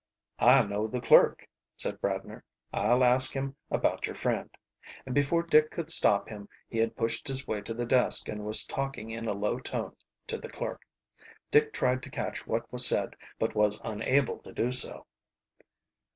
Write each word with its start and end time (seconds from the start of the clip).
"I 0.39 0.63
know 0.63 0.87
the 0.87 0.99
clerk," 0.99 1.47
said 1.77 2.01
Bradner. 2.01 2.41
"I'll 2.73 3.03
ask 3.03 3.33
him 3.33 3.55
about 3.69 4.07
your 4.07 4.15
friend." 4.15 4.49
And 5.05 5.13
before 5.13 5.43
Dick 5.43 5.69
could 5.69 5.91
stop 5.91 6.27
him 6.27 6.49
he 6.67 6.79
had 6.79 6.95
pushed 6.95 7.27
his 7.27 7.45
way 7.45 7.61
to 7.61 7.73
the 7.75 7.85
desk 7.85 8.27
and 8.27 8.43
was 8.43 8.65
talking 8.65 9.11
in 9.11 9.27
a 9.27 9.33
low 9.33 9.59
tone 9.59 9.95
to 10.25 10.39
the 10.39 10.49
clerk. 10.49 10.87
Dick 11.51 11.71
tried 11.71 12.01
to 12.01 12.09
catch 12.09 12.47
what 12.47 12.73
was 12.73 12.87
said, 12.87 13.15
but 13.37 13.53
was 13.53 13.79
unable 13.83 14.39
to 14.39 14.51
do 14.51 14.71
so. 14.71 15.05